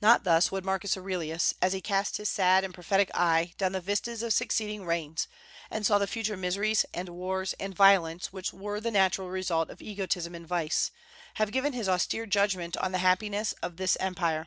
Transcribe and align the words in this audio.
Not 0.00 0.22
thus 0.22 0.52
would 0.52 0.64
Marcus 0.64 0.96
Aurelius, 0.96 1.52
as 1.60 1.72
he 1.72 1.80
cast 1.80 2.18
his 2.18 2.28
sad 2.28 2.62
and 2.62 2.72
prophetic 2.72 3.10
eye 3.12 3.54
down 3.58 3.72
the 3.72 3.80
vistas 3.80 4.22
of 4.22 4.32
succeeding 4.32 4.84
reigns, 4.86 5.26
and 5.68 5.84
saw 5.84 5.98
the 5.98 6.06
future 6.06 6.36
miseries 6.36 6.86
and 6.94 7.08
wars 7.08 7.54
and 7.54 7.74
violence 7.74 8.32
which 8.32 8.52
were 8.52 8.80
the 8.80 8.92
natural 8.92 9.30
result 9.30 9.70
of 9.70 9.82
egotism 9.82 10.32
and 10.36 10.46
vice, 10.46 10.92
have 11.42 11.50
given 11.50 11.72
his 11.72 11.88
austere 11.88 12.24
judgment 12.26 12.76
on 12.76 12.92
the 12.92 12.98
happiness 12.98 13.52
of 13.64 13.76
his 13.76 13.96
Empire. 13.96 14.46